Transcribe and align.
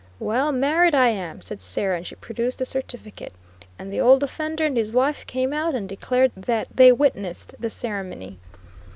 Well 0.17 0.51
married 0.51 0.95
I 0.95 1.09
am, 1.09 1.43
said 1.43 1.61
Sarah, 1.61 1.97
and 1.97 2.07
she 2.07 2.15
produced 2.15 2.57
the 2.57 2.65
certificate, 2.65 3.33
and 3.77 3.93
the 3.93 4.01
Old 4.01 4.23
Offender 4.23 4.65
and 4.65 4.75
his 4.75 4.91
wife 4.91 5.27
came 5.27 5.53
out 5.53 5.75
and 5.75 5.87
declared 5.87 6.31
that 6.35 6.69
they 6.75 6.91
witnessed 6.91 7.53
the 7.59 7.69
ceremony. 7.69 8.39